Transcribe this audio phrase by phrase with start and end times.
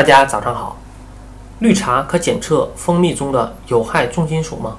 [0.00, 0.78] 大家早上好。
[1.58, 4.78] 绿茶可检测蜂蜜中的有害重金属吗？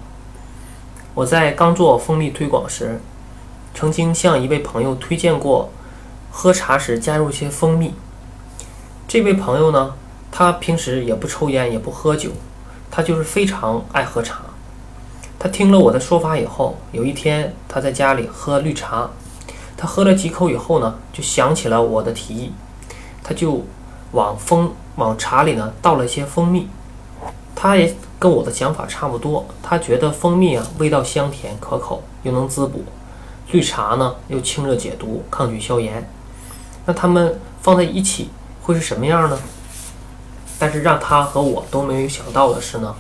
[1.13, 2.99] 我在刚做蜂蜜推广时，
[3.75, 5.69] 曾经向一位朋友推荐过
[6.31, 7.93] 喝茶时加入一些蜂蜜。
[9.07, 9.93] 这位朋友呢，
[10.31, 12.31] 他平时也不抽烟，也不喝酒，
[12.89, 14.39] 他就是非常爱喝茶。
[15.37, 19.11] 他听了我的说法以后，有一天他在家里喝绿茶，
[19.77, 22.53] 他喝了几口以后呢，就想起了我的提议，
[23.21, 23.63] 他就
[24.11, 26.67] 往蜂往茶里呢倒了一些蜂蜜。
[27.55, 32.79] 他也跟我的想法差不多，他觉得蜂蜜啊味道香甜可口，又能滋补；
[33.51, 36.09] 绿茶呢又清热解毒、抗菌消炎。
[36.85, 38.29] 那它们放在一起
[38.63, 39.37] 会是什么样呢？
[40.57, 42.95] 但是让他和我都没有想到的是呢，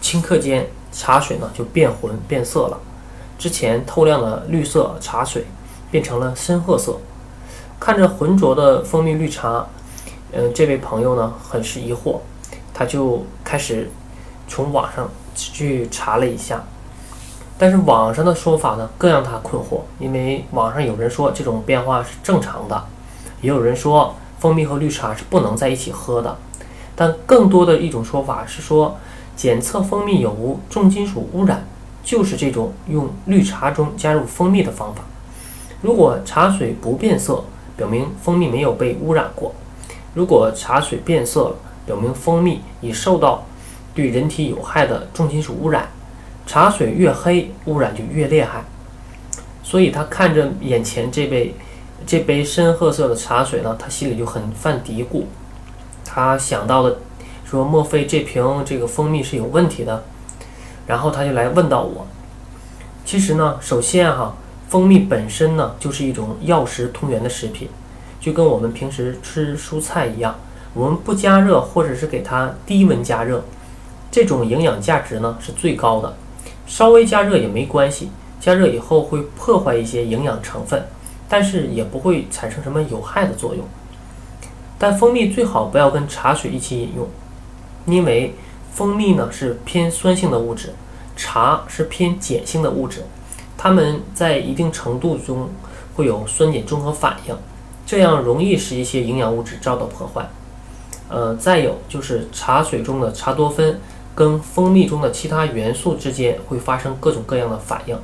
[0.00, 2.78] 顷刻间茶水呢就变浑变色了，
[3.38, 5.46] 之前透亮的绿色茶水
[5.90, 6.96] 变成了深褐色。
[7.78, 9.66] 看着浑浊的蜂蜜绿茶，
[10.32, 12.18] 嗯，这位朋友呢很是疑惑。
[12.74, 13.90] 他就开始
[14.48, 16.62] 从网上去查了一下，
[17.58, 22.84] 但是网上的说法呢更让他困惑，因为网上有人说这种变化是正常的，
[23.42, 26.36] 也有人说蜂蜜和绿茶是不能在一起喝的，
[26.96, 28.96] 但更多的一种说法是说
[29.36, 31.66] 检测蜂蜜有无重金属污染，
[32.02, 35.02] 就是这种用绿茶中加入蜂蜜的方法。
[35.82, 37.44] 如果茶水不变色，
[37.76, 39.52] 表明蜂蜜没有被污染过；
[40.14, 43.44] 如果茶水变色，表明蜂蜜已受到
[43.94, 45.88] 对人体有害的重金属污染，
[46.46, 48.64] 茶水越黑，污染就越厉害。
[49.62, 51.54] 所以他看着眼前这杯
[52.06, 55.24] 这杯深褐色的茶水呢，他心里就很犯嘀咕。
[56.04, 56.98] 他想到的
[57.44, 60.04] 说，莫非这瓶这个蜂蜜是有问题的？
[60.86, 62.06] 然后他就来问到我。
[63.04, 64.34] 其实呢，首先哈，
[64.68, 67.68] 蜂蜜本身呢就是一种药食同源的食品，
[68.22, 70.34] 就跟我们平时吃蔬菜一样。
[70.72, 73.44] 我们不加热，或者是给它低温加热，
[74.10, 76.14] 这种营养价值呢是最高的。
[76.66, 78.10] 稍微加热也没关系，
[78.40, 80.86] 加热以后会破坏一些营养成分，
[81.28, 83.62] 但是也不会产生什么有害的作用。
[84.78, 87.06] 但蜂蜜最好不要跟茶水一起饮用，
[87.84, 88.34] 因为
[88.72, 90.72] 蜂蜜呢是偏酸性的物质，
[91.16, 93.04] 茶是偏碱性的物质，
[93.58, 95.50] 它们在一定程度中
[95.94, 97.36] 会有酸碱中和反应，
[97.84, 100.28] 这样容易使一些营养物质遭到破坏。
[101.08, 103.78] 呃，再有就是茶水中的茶多酚
[104.14, 107.98] 跟蜂蜜中的其他元素之间会发生各种各样的反应，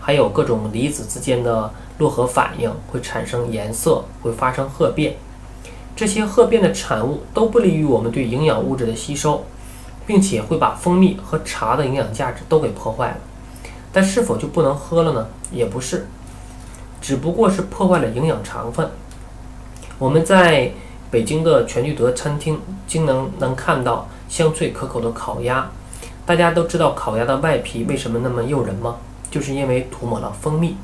[0.00, 5.16] 还有各种离子之间的络合反应会产生颜色，会发生褐变。
[5.94, 9.44] 这些褐变的产物都不利于我们对营养物质的吸收，
[10.06, 13.16] 并且会把蜂蜜和茶的营养价值都给破坏了。
[13.92, 15.28] 但是否就不能喝了呢？
[15.52, 16.06] 也不是，
[17.00, 18.88] 只不过是破坏了营养成分。
[20.00, 20.72] 我们在。
[21.12, 25.68] 北京的全聚德餐厅经能能看到香脆可口的烤鸭。
[26.24, 28.98] 大家都知道烤鸭的外皮为什么那么诱人吗？
[29.28, 30.76] 就是因为涂抹了蜂蜜，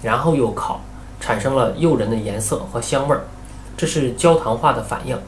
[0.00, 0.80] 然后又烤，
[1.18, 3.24] 产生了诱人的颜色和香味儿。
[3.76, 5.18] 这是焦糖化的反应，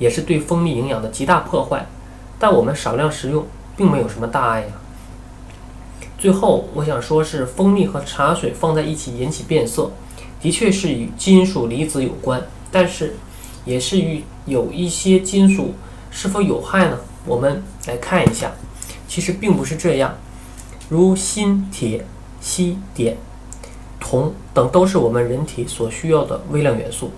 [0.00, 1.86] 也是对蜂蜜营养的极大破坏。
[2.40, 4.66] 但我们少量食用，并没有什么大碍呀。
[6.18, 9.92] 最后，我想说是蜂蜜和茶水放在一起引起变色，
[10.40, 13.14] 的确是与金属离子有关，但是。
[13.66, 15.74] 也是与有一些金属
[16.08, 16.96] 是否有害呢？
[17.24, 18.52] 我们来看一下，
[19.08, 20.14] 其实并不是这样。
[20.88, 22.06] 如锌、铁、
[22.40, 23.16] 锡、碘、
[23.98, 27.10] 铜等都是我们人体所需要的微量元素。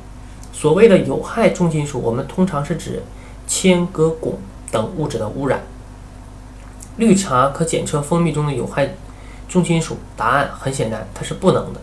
[0.51, 3.03] 所谓的有害重金属，我们通常是指
[3.47, 4.37] 铅、镉、汞
[4.71, 5.61] 等物质的污染。
[6.97, 8.95] 绿茶可检测蜂蜜中的有害
[9.51, 9.99] 重金属？
[10.17, 11.81] 答案很显然，它是不能的。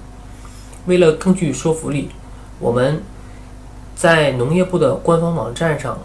[0.87, 2.09] 为了更具说服力，
[2.57, 3.03] 我们。
[3.95, 5.97] 在农业部的官方网站上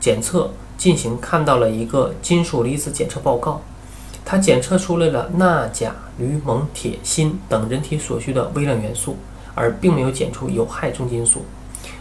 [0.00, 3.62] 检测进行看到了一个金属离子检测报告，
[4.24, 9.16] 它检测出来了钠、钾、铝、锰、铁、锌等人体所需的微量元素，
[9.54, 11.44] 而并没有检出有害重金属，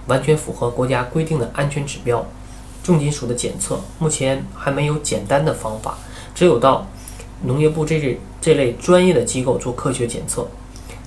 [0.08, 2.26] 完全符合国家规定的安全指标。
[2.84, 5.98] 重金属的检测目前还没有简单的方法，
[6.34, 6.88] 只有到
[7.44, 10.48] 农业部这类这类专业的机构做科学检测。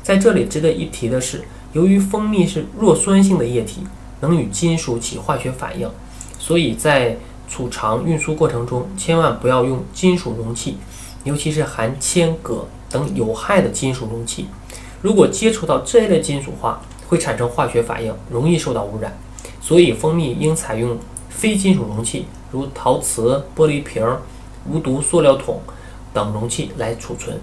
[0.02, 3.82] 在这里值得一提的是，由于蜂蜜是弱酸性的液体。
[4.20, 5.88] 能与金属起化学反应，
[6.38, 7.16] 所以在
[7.48, 10.76] 储藏运输过程中，千万不要用金属容器，
[11.24, 14.46] 尤其是含铅、镉等有害的金属容器。
[15.00, 19.16] 如果接触到这类金属化，会产生化学反应，容易受到污染。
[19.60, 20.98] 所以，蜂蜜应采用
[21.28, 24.04] 非金属容器，如陶瓷、玻璃瓶、
[24.68, 25.60] 无毒塑料桶
[26.12, 27.38] 等容器来储存。